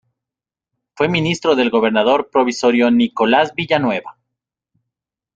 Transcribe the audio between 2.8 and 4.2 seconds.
Nicolás Villanueva.